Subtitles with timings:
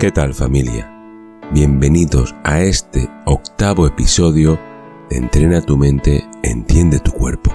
[0.00, 0.90] ¿Qué tal familia?
[1.52, 4.58] Bienvenidos a este octavo episodio
[5.10, 7.52] de Entrena tu mente, entiende tu cuerpo.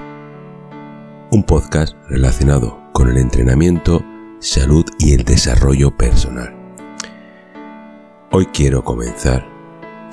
[1.31, 4.05] Un podcast relacionado con el entrenamiento,
[4.41, 6.55] salud y el desarrollo personal.
[8.29, 9.43] Hoy quiero comenzar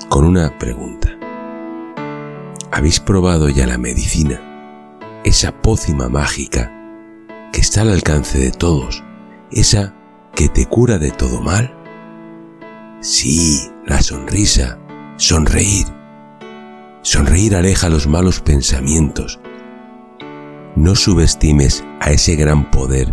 [0.08, 1.10] con una pregunta.
[2.70, 4.40] ¿Habéis probado ya la medicina?
[5.22, 6.72] Esa pócima mágica
[7.52, 9.04] que está al alcance de todos,
[9.50, 9.94] esa
[10.34, 11.81] que te cura de todo mal.
[13.02, 14.78] Sí, la sonrisa,
[15.16, 15.86] sonreír.
[17.02, 19.40] Sonreír aleja los malos pensamientos.
[20.76, 23.12] No subestimes a ese gran poder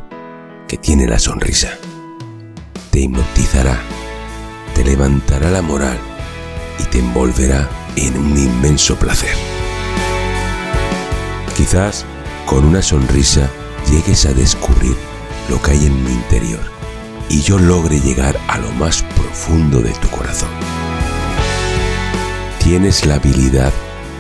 [0.68, 1.70] que tiene la sonrisa.
[2.92, 3.80] Te hipnotizará,
[4.76, 5.98] te levantará la moral
[6.78, 9.36] y te envolverá en un inmenso placer.
[11.58, 12.06] Quizás
[12.46, 13.50] con una sonrisa
[13.90, 14.96] llegues a descubrir
[15.50, 16.79] lo que hay en mi interior
[17.30, 20.50] y yo logre llegar a lo más profundo de tu corazón.
[22.64, 23.72] Tienes la habilidad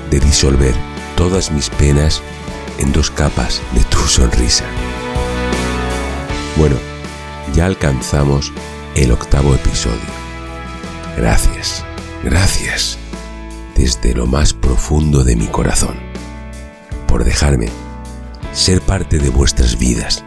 [0.09, 0.75] de disolver
[1.15, 2.21] todas mis penas
[2.77, 4.65] en dos capas de tu sonrisa.
[6.55, 6.75] Bueno,
[7.53, 8.53] ya alcanzamos
[8.95, 9.97] el octavo episodio.
[11.17, 11.83] Gracias,
[12.23, 12.97] gracias,
[13.75, 15.97] desde lo más profundo de mi corazón,
[17.07, 17.69] por dejarme
[18.53, 20.23] ser parte de vuestras vidas.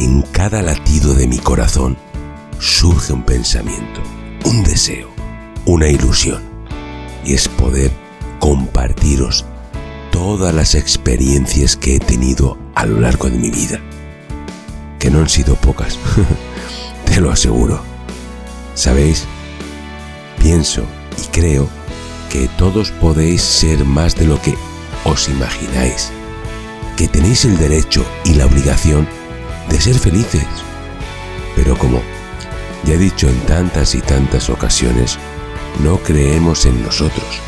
[0.00, 1.96] En cada latido de mi corazón
[2.58, 4.02] surge un pensamiento,
[4.44, 5.08] un deseo,
[5.64, 6.42] una ilusión.
[7.24, 7.90] Y es poder
[8.40, 9.44] compartiros
[10.10, 13.80] todas las experiencias que he tenido a lo largo de mi vida.
[14.98, 15.98] Que no han sido pocas,
[17.06, 17.80] te lo aseguro.
[18.74, 19.24] ¿Sabéis?
[20.38, 20.84] Pienso
[21.22, 21.68] y creo
[22.30, 24.54] que todos podéis ser más de lo que
[25.04, 26.10] os imagináis
[26.96, 29.08] que tenéis el derecho y la obligación
[29.68, 30.46] de ser felices.
[31.56, 32.02] Pero como
[32.86, 35.18] ya he dicho en tantas y tantas ocasiones,
[35.82, 37.40] no creemos en nosotros.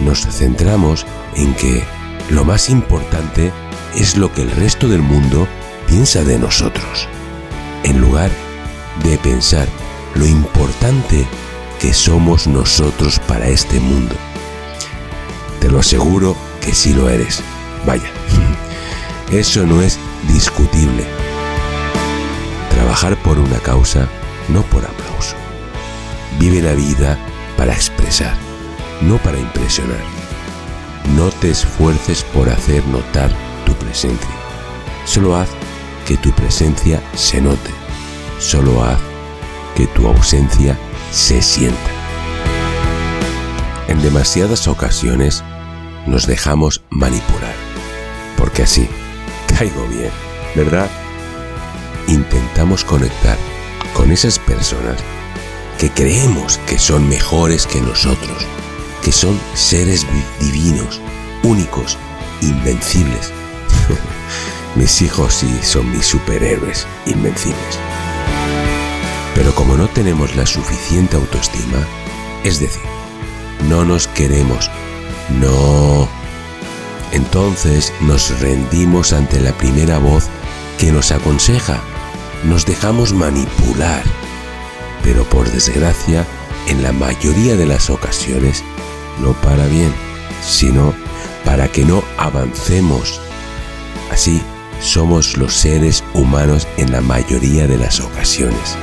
[0.00, 1.84] Nos centramos en que
[2.30, 3.52] lo más importante
[3.94, 5.46] es lo que el resto del mundo
[5.86, 7.08] piensa de nosotros,
[7.84, 8.30] en lugar
[9.04, 9.68] de pensar
[10.14, 11.26] lo importante
[11.80, 14.14] que somos nosotros para este mundo.
[15.60, 17.42] Te lo aseguro que sí lo eres.
[17.84, 18.10] Vaya,
[19.30, 21.25] eso no es discutible.
[22.86, 24.06] Trabajar por una causa,
[24.48, 25.34] no por aplauso.
[26.38, 27.18] Vive la vida
[27.56, 28.36] para expresar,
[29.00, 29.98] no para impresionar.
[31.16, 33.32] No te esfuerces por hacer notar
[33.64, 34.30] tu presencia.
[35.04, 35.48] Solo haz
[36.06, 37.70] que tu presencia se note.
[38.38, 39.00] Solo haz
[39.74, 40.78] que tu ausencia
[41.10, 41.90] se sienta.
[43.88, 45.42] En demasiadas ocasiones
[46.06, 47.56] nos dejamos manipular
[48.36, 48.88] porque así
[49.58, 50.12] caigo bien,
[50.54, 50.88] ¿verdad?
[52.08, 53.38] Intentamos conectar
[53.94, 54.96] con esas personas
[55.78, 58.46] que creemos que son mejores que nosotros,
[59.02, 60.06] que son seres
[60.40, 61.00] divinos,
[61.42, 61.98] únicos,
[62.40, 63.32] invencibles.
[64.76, 67.78] mis hijos sí son mis superhéroes invencibles.
[69.34, 71.78] Pero como no tenemos la suficiente autoestima,
[72.42, 72.82] es decir,
[73.68, 74.70] no nos queremos,
[75.40, 76.08] no
[77.12, 80.28] entonces nos rendimos ante la primera voz
[80.78, 81.80] que nos aconseja,
[82.44, 84.02] nos dejamos manipular,
[85.02, 86.26] pero por desgracia,
[86.68, 88.64] en la mayoría de las ocasiones,
[89.20, 89.92] no para bien,
[90.42, 90.94] sino
[91.44, 93.20] para que no avancemos.
[94.10, 94.42] Así
[94.80, 98.76] somos los seres humanos en la mayoría de las ocasiones.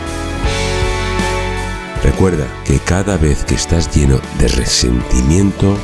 [2.04, 5.78] Recuerda que cada vez que estás lleno de resentimiento,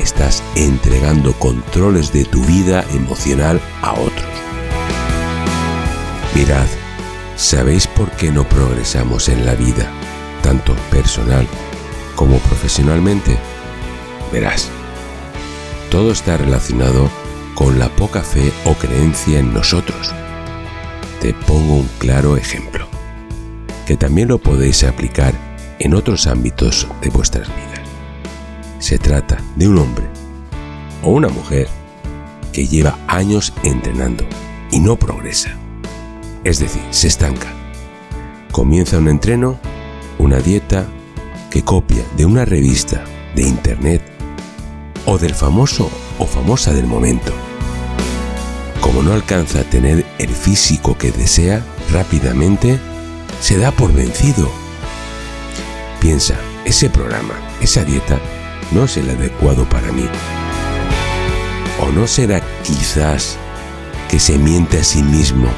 [0.00, 4.26] estás entregando controles de tu vida emocional a otros.
[6.34, 6.66] Mirad,
[7.36, 9.90] ¿sabéis por qué no progresamos en la vida,
[10.42, 11.46] tanto personal
[12.14, 13.36] como profesionalmente?
[14.32, 14.70] Verás,
[15.90, 17.10] todo está relacionado
[17.54, 20.12] con la poca fe o creencia en nosotros.
[21.20, 22.88] Te pongo un claro ejemplo,
[23.86, 25.34] que también lo podéis aplicar
[25.78, 27.76] en otros ámbitos de vuestras vidas
[28.86, 30.04] se trata de un hombre
[31.02, 31.68] o una mujer
[32.52, 34.24] que lleva años entrenando
[34.70, 35.56] y no progresa.
[36.46, 37.48] Es decir, se estanca.
[38.52, 39.58] Comienza un entreno,
[40.16, 40.86] una dieta
[41.50, 43.02] que copia de una revista
[43.34, 44.00] de internet
[45.06, 45.90] o del famoso
[46.20, 47.32] o famosa del momento.
[48.80, 52.78] Como no alcanza a tener el físico que desea rápidamente,
[53.40, 54.48] se da por vencido.
[56.00, 58.20] Piensa, ese programa, esa dieta,
[58.70, 60.08] no es el adecuado para mí.
[61.80, 63.36] ¿O no será quizás
[64.08, 65.48] que se miente a sí mismo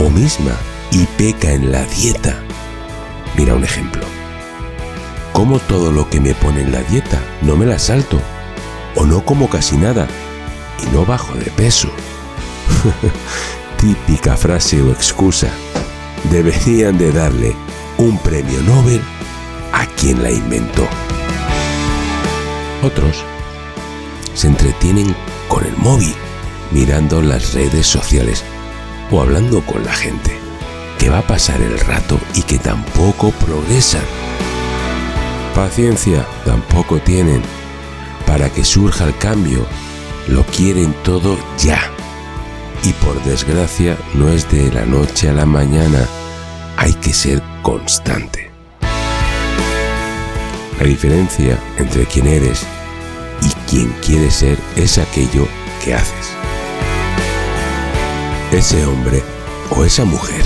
[0.00, 0.56] o misma
[0.90, 2.42] y peca en la dieta
[3.36, 4.02] Mira un ejemplo.
[5.32, 8.20] Como todo lo que me pone en la dieta, no me la salto.
[8.96, 10.06] O no como casi nada
[10.82, 11.88] y no bajo de peso.
[13.78, 15.48] Típica frase o excusa.
[16.30, 17.56] Deberían de darle
[17.96, 19.00] un premio Nobel
[19.72, 20.86] a quien la inventó.
[22.82, 23.24] Otros
[24.34, 25.14] se entretienen
[25.48, 26.14] con el móvil,
[26.72, 28.44] mirando las redes sociales
[29.10, 30.36] o hablando con la gente,
[30.98, 34.04] que va a pasar el rato y que tampoco progresan.
[35.54, 37.42] Paciencia tampoco tienen.
[38.26, 39.66] Para que surja el cambio,
[40.28, 41.80] lo quieren todo ya.
[42.84, 46.06] Y por desgracia no es de la noche a la mañana,
[46.76, 48.50] hay que ser constante.
[50.80, 52.64] La diferencia entre quién eres
[53.42, 55.46] y quien quieres ser es aquello
[55.84, 56.30] que haces.
[58.52, 59.22] Ese hombre
[59.70, 60.42] o esa mujer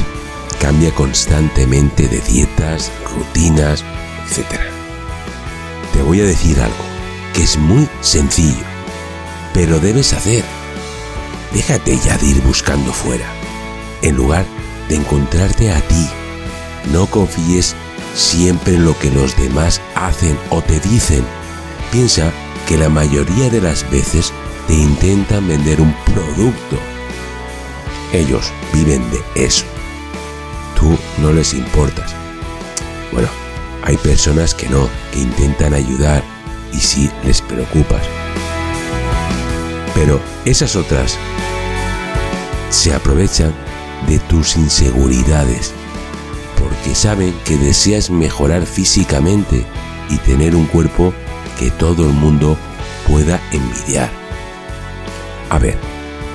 [0.61, 3.83] cambia constantemente de dietas, rutinas,
[4.29, 4.61] etc.
[5.95, 6.85] Te voy a decir algo
[7.33, 8.65] que es muy sencillo,
[9.55, 10.45] pero debes hacer.
[11.55, 13.27] Déjate ya de ir buscando fuera,
[14.03, 14.45] en lugar
[14.91, 16.07] de encontrarte a ti.
[16.93, 17.75] No confíes
[18.15, 21.25] siempre en lo que los demás hacen o te dicen.
[21.91, 22.31] Piensa
[22.69, 24.31] que la mayoría de las veces
[24.67, 26.94] te intentan vender un producto.
[28.15, 29.65] Ellos viven de eso.
[30.79, 32.15] Tú no les importas.
[33.11, 33.27] Bueno,
[33.83, 36.23] hay personas que no, que intentan ayudar
[36.73, 38.03] y sí les preocupas.
[39.97, 41.19] Pero esas otras
[42.71, 43.53] se aprovechan
[44.07, 45.73] de tus inseguridades
[46.57, 49.67] porque saben que deseas mejorar físicamente
[50.09, 51.13] y tener un cuerpo
[51.59, 52.57] que todo el mundo
[53.09, 54.09] pueda envidiar.
[55.51, 55.77] A ver,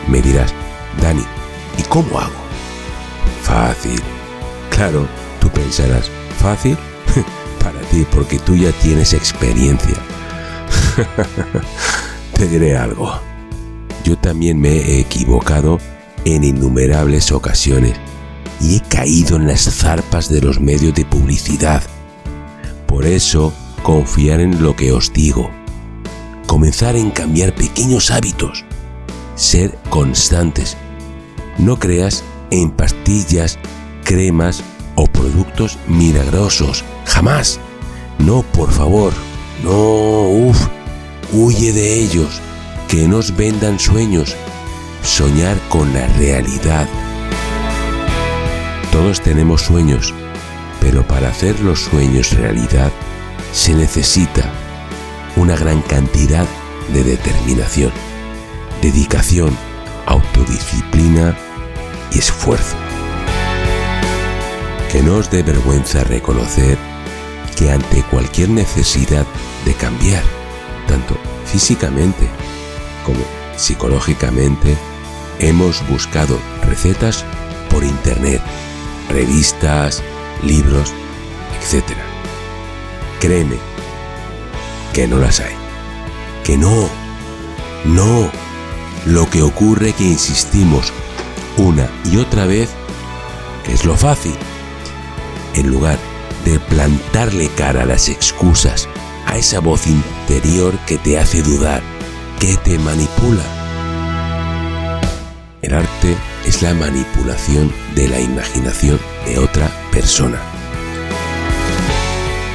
[0.10, 0.54] me dirás,
[1.02, 1.24] Dani,
[1.80, 2.42] ¿y cómo hago?
[3.42, 4.02] Fácil.
[4.70, 5.08] Claro,
[5.40, 6.78] tú pensarás, ¿fácil?
[7.64, 9.96] Para ti, porque tú ya tienes experiencia.
[12.34, 13.20] Te diré algo.
[14.04, 15.80] Yo también me he equivocado
[16.26, 17.96] en innumerables ocasiones
[18.62, 21.84] y he caído en las zarpas de los medios de publicidad.
[22.88, 23.54] Por eso,
[23.84, 25.50] confiar en lo que os digo.
[26.48, 28.66] Comenzar en cambiar pequeños hábitos.
[29.36, 30.76] Ser constantes.
[31.60, 33.60] No creas en pastillas,
[34.04, 34.64] cremas
[34.96, 36.84] o productos milagrosos.
[37.06, 37.60] Jamás.
[38.18, 39.14] No, por favor.
[39.64, 40.68] No, uff.
[41.32, 42.42] Huye de ellos.
[42.88, 44.36] Que nos vendan sueños.
[45.04, 46.88] Soñar con la realidad
[48.92, 50.14] todos tenemos sueños,
[50.82, 52.92] pero para hacer los sueños realidad
[53.54, 54.52] se necesita
[55.36, 56.48] una gran cantidad
[56.92, 57.92] de determinación,
[58.82, 59.56] dedicación,
[60.08, 61.38] autodisciplina
[62.12, 62.76] y esfuerzo.
[64.92, 66.78] Que no os dé vergüenza reconocer
[67.56, 69.26] que ante cualquier necesidad
[69.66, 70.24] de cambiar,
[70.88, 72.28] tanto físicamente
[73.06, 73.20] como
[73.58, 74.78] psicológicamente,
[75.40, 77.26] hemos buscado recetas
[77.70, 78.42] por internet
[79.10, 80.04] revistas,
[80.44, 80.94] libros,
[81.60, 81.84] etc.
[83.20, 83.58] Créeme
[84.94, 85.56] que no las hay.
[86.44, 86.90] Que no,
[87.86, 88.32] no.
[89.06, 90.94] Lo que ocurre que insistimos
[91.60, 92.70] una y otra vez
[93.68, 94.34] es lo fácil.
[95.56, 95.98] En lugar
[96.46, 98.88] de plantarle cara a las excusas,
[99.26, 101.82] a esa voz interior que te hace dudar,
[102.40, 103.44] que te manipula.
[105.62, 110.40] El arte es la manipulación de la imaginación de otra persona.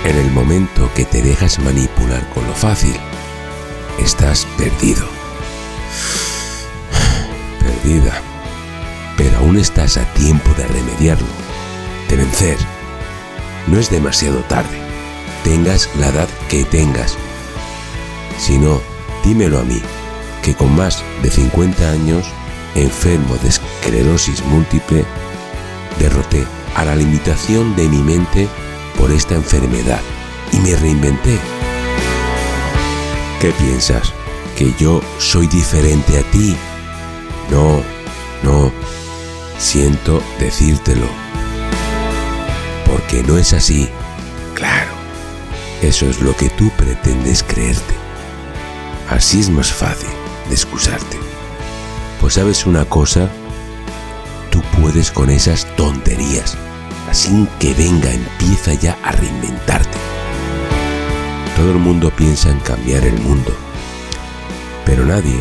[0.04, 2.96] En el momento que te dejas manipular con lo fácil,
[3.98, 5.06] estás perdido.
[7.60, 8.33] Perdida.
[9.24, 11.26] Pero aún estás a tiempo de remediarlo,
[12.10, 12.58] de vencer.
[13.66, 14.78] No es demasiado tarde.
[15.44, 17.16] Tengas la edad que tengas.
[18.36, 18.82] Si no,
[19.24, 19.80] dímelo a mí,
[20.42, 22.26] que con más de 50 años
[22.74, 25.06] enfermo de esclerosis múltiple,
[25.98, 26.44] derroté
[26.76, 28.46] a la limitación de mi mente
[28.98, 30.02] por esta enfermedad
[30.52, 31.38] y me reinventé.
[33.40, 34.12] ¿Qué piensas?
[34.54, 36.54] ¿Que yo soy diferente a ti?
[37.50, 37.93] No,
[39.74, 41.08] siento decírtelo.
[42.86, 43.88] Porque no es así.
[44.54, 44.92] Claro,
[45.82, 47.94] eso es lo que tú pretendes creerte.
[49.10, 50.10] Así es más fácil
[50.48, 51.18] de excusarte.
[52.20, 53.28] Pues sabes una cosa,
[54.50, 56.56] tú puedes con esas tonterías.
[57.10, 59.98] Así que venga, empieza ya a reinventarte.
[61.56, 63.52] Todo el mundo piensa en cambiar el mundo,
[64.86, 65.40] pero nadie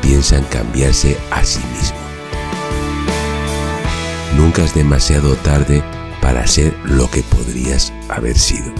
[0.00, 1.95] piensa en cambiarse a sí mismo.
[4.36, 5.82] Nunca es demasiado tarde
[6.20, 8.70] para ser lo que podrías haber sido.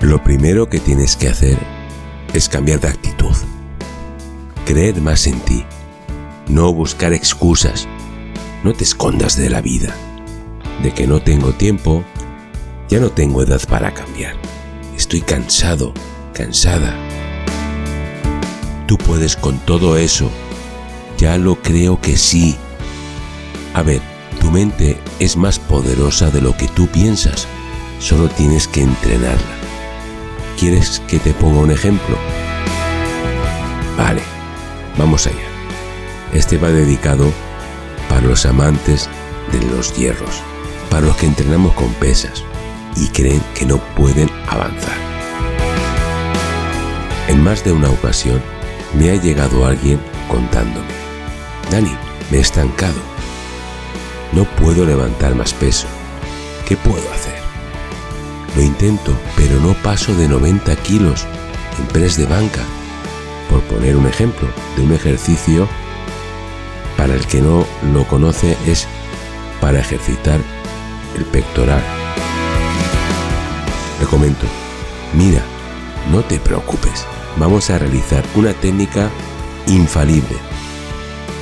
[0.00, 1.58] Lo primero que tienes que hacer
[2.34, 3.34] es cambiar de actitud,
[4.64, 5.64] creer más en ti,
[6.46, 7.88] no buscar excusas,
[8.62, 9.92] no te escondas de la vida,
[10.82, 12.04] de que no tengo tiempo,
[12.88, 14.36] ya no tengo edad para cambiar,
[14.96, 15.94] estoy cansado,
[16.32, 16.94] cansada.
[18.86, 20.30] Tú puedes con todo eso,
[21.18, 22.56] ya lo creo que sí.
[23.74, 24.00] A ver,
[24.40, 27.48] tu mente es más poderosa de lo que tú piensas,
[27.98, 29.56] solo tienes que entrenarla.
[30.58, 32.16] ¿Quieres que te ponga un ejemplo?
[33.98, 34.22] Vale,
[34.96, 35.36] vamos allá.
[36.32, 37.32] Este va dedicado
[38.08, 39.08] para los amantes
[39.50, 40.40] de los hierros,
[40.88, 42.44] para los que entrenamos con pesas
[42.94, 44.96] y creen que no pueden avanzar.
[47.26, 48.40] En más de una ocasión
[48.96, 50.86] me ha llegado alguien contándome,
[51.72, 51.96] Dani,
[52.30, 53.13] me he estancado,
[54.34, 55.86] no puedo levantar más peso,
[56.66, 57.34] ¿qué puedo hacer?
[58.56, 61.26] Lo intento, pero no paso de 90 kilos
[61.78, 62.62] en press de banca,
[63.50, 65.68] por poner un ejemplo de un ejercicio
[66.96, 68.86] para el que no lo conoce es
[69.60, 70.40] para ejercitar
[71.16, 71.82] el pectoral.
[74.00, 74.46] Le comento,
[75.12, 75.42] mira,
[76.10, 79.10] no te preocupes, vamos a realizar una técnica
[79.66, 80.36] infalible.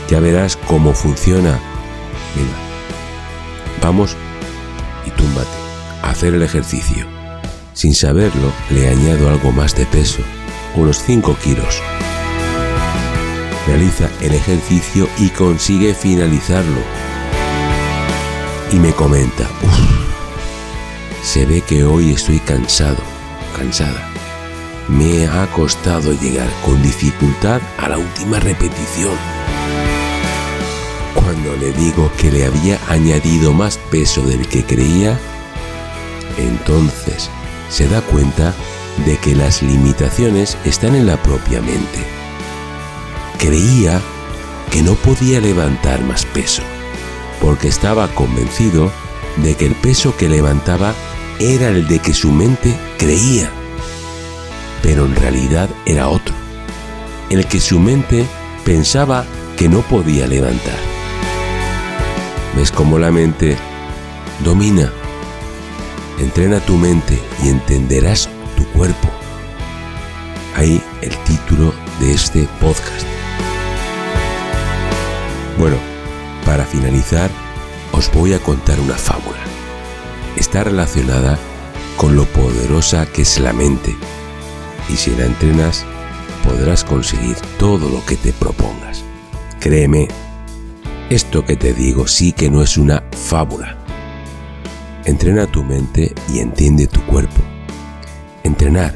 [0.08, 1.58] Ya verás cómo funciona.
[2.34, 2.71] Venga,
[3.82, 4.16] vamos
[5.06, 5.50] y túmbate
[6.02, 7.06] hacer el ejercicio.
[7.74, 10.22] Sin saberlo, le añado algo más de peso,
[10.76, 11.82] unos 5 kilos
[13.66, 16.80] realiza el ejercicio y consigue finalizarlo.
[18.70, 19.48] Y me comenta,
[21.22, 23.02] se ve que hoy estoy cansado,
[23.56, 24.08] cansada.
[24.88, 29.41] Me ha costado llegar con dificultad a la última repetición.
[31.14, 35.18] Cuando le digo que le había añadido más peso del que creía,
[36.38, 37.30] entonces
[37.68, 38.54] se da cuenta
[39.06, 42.22] de que las limitaciones están en la propia mente
[43.42, 44.00] creía
[44.70, 46.62] que no podía levantar más peso,
[47.40, 48.92] porque estaba convencido
[49.38, 50.94] de que el peso que levantaba
[51.40, 53.50] era el de que su mente creía,
[54.80, 56.32] pero en realidad era otro,
[57.30, 58.24] el que su mente
[58.64, 59.24] pensaba
[59.56, 60.91] que no podía levantar.
[62.56, 63.56] ¿Ves cómo la mente
[64.44, 64.92] domina?
[66.18, 69.08] Entrena tu mente y entenderás tu cuerpo.
[70.54, 73.06] Ahí el título de este podcast.
[75.58, 75.76] Bueno,
[76.44, 77.30] para finalizar,
[77.92, 79.38] os voy a contar una fábula.
[80.36, 81.38] Está relacionada
[81.96, 83.96] con lo poderosa que es la mente,
[84.88, 85.86] y si la entrenas,
[86.44, 89.04] podrás conseguir todo lo que te propongas.
[89.60, 90.08] Créeme,
[91.14, 93.76] esto que te digo sí que no es una fábula.
[95.04, 97.40] Entrena tu mente y entiende tu cuerpo.
[98.44, 98.94] Entrenar,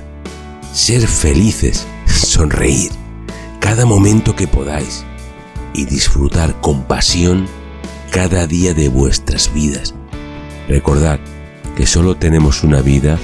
[0.73, 2.91] ser felices, sonreír,
[3.61, 5.05] cada momento que podáis
[5.75, 7.47] y disfrutar con pasión
[8.11, 9.95] cada día de vuestras vidas.
[10.69, 11.21] Recordad
[11.77, 13.19] que solo tenemos una vida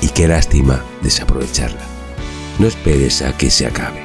[0.00, 1.82] y qué lástima desaprovecharla.
[2.60, 4.04] No esperes a que se acabe.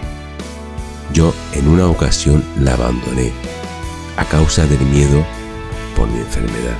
[1.13, 3.31] Yo en una ocasión la abandoné
[4.19, 5.25] a causa del miedo
[5.95, 6.77] por mi enfermedad.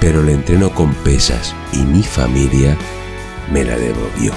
[0.00, 2.76] Pero le entreno con pesas y mi familia
[3.50, 4.32] me la devolvió.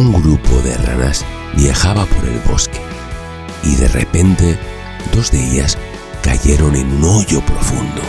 [0.00, 2.80] un grupo de ranas viajaba por el bosque
[3.62, 4.58] y de repente
[5.14, 5.76] dos de ellas
[6.22, 8.00] cayeron en un hoyo profundo.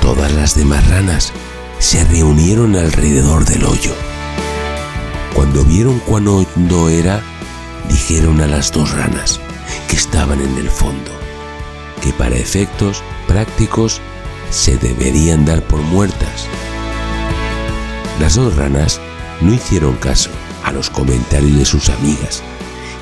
[0.00, 1.32] Todas las demás ranas
[1.78, 3.94] se reunieron alrededor del hoyo.
[5.36, 7.22] Cuando vieron cuán hondo era,
[7.90, 9.38] dijeron a las dos ranas
[9.86, 11.10] que estaban en el fondo,
[12.02, 14.00] que para efectos prácticos
[14.48, 16.46] se deberían dar por muertas.
[18.18, 18.98] Las dos ranas
[19.42, 20.30] no hicieron caso
[20.64, 22.42] a los comentarios de sus amigas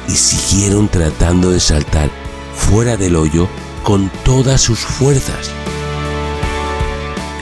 [0.08, 2.10] y siguieron tratando de saltar
[2.56, 3.48] fuera del hoyo
[3.84, 5.52] con todas sus fuerzas.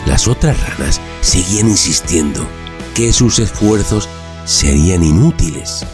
[0.04, 2.46] Las otras ranas seguían insistiendo
[2.94, 4.10] que sus esfuerzos
[4.44, 5.86] serían inútiles.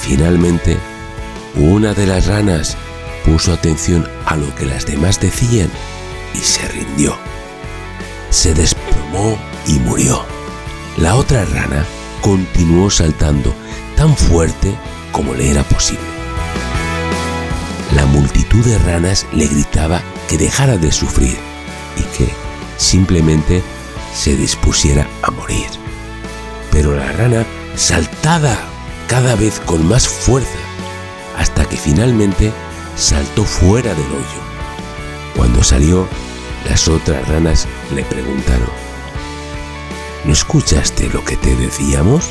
[0.00, 0.76] Finalmente,
[1.56, 2.76] una de las ranas
[3.24, 5.70] puso atención a lo que las demás decían
[6.34, 7.16] y se rindió.
[8.30, 10.24] Se desplomó y murió.
[10.96, 11.84] La otra rana
[12.20, 13.54] continuó saltando
[13.96, 14.74] tan fuerte
[15.12, 16.18] como le era posible.
[17.94, 21.36] La multitud de ranas le gritaba que dejara de sufrir
[21.96, 22.32] y que
[22.76, 23.62] simplemente
[24.14, 25.66] se dispusiera a morir.
[26.78, 27.44] Pero la rana,
[27.74, 28.56] saltada
[29.08, 30.68] cada vez con más fuerza
[31.78, 32.52] finalmente
[32.96, 34.42] saltó fuera del hoyo.
[35.34, 36.06] Cuando salió,
[36.68, 38.68] las otras ranas le preguntaron,
[40.24, 42.28] ¿no escuchaste lo que te decíamos?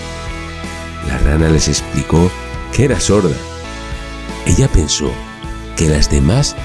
[1.07, 2.29] La rana les explicó
[2.71, 3.35] que era sorda.
[4.45, 5.11] Ella pensó
[5.75, 6.55] que las demás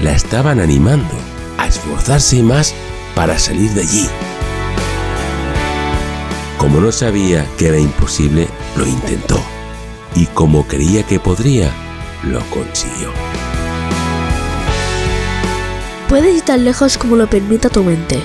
[0.00, 1.14] la estaban animando
[1.58, 2.74] a esforzarse más
[3.14, 4.08] para salir de allí.
[6.58, 9.40] Como no sabía que era imposible, lo intentó.
[10.16, 11.70] Y como creía que podría,
[12.24, 13.12] lo consiguió.
[16.08, 18.20] Puedes ir tan lejos como lo permita tu mente.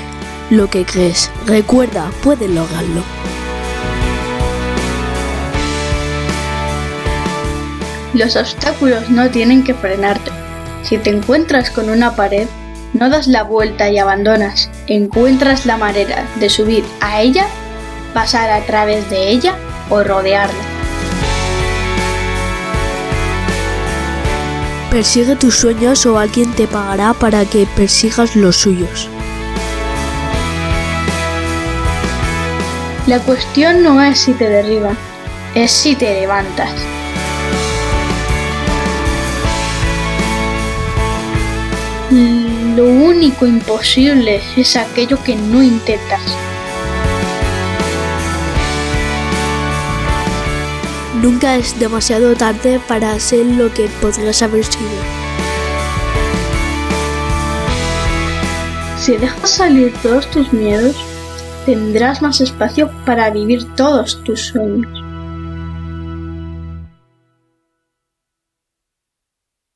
[0.49, 3.03] Lo que crees, recuerda, puedes lograrlo.
[8.15, 10.31] Los obstáculos no tienen que frenarte.
[10.81, 12.47] Si te encuentras con una pared,
[12.93, 14.71] no das la vuelta y abandonas.
[14.87, 17.47] Encuentras la manera de subir a ella,
[18.13, 19.57] pasar a través de ella
[19.89, 20.63] o rodearla.
[24.91, 29.09] Persigue tus sueños o alguien te pagará para que persigas los suyos.
[33.07, 34.97] La cuestión no es si te derriban,
[35.55, 36.71] es si te levantas.
[42.11, 46.21] Lo único imposible es aquello que no intentas.
[51.23, 54.89] Nunca es demasiado tarde para ser lo que podrías haber sido.
[58.97, 60.97] Si dejas salir todos tus miedos,
[61.65, 65.02] tendrás más espacio para vivir todos tus sueños.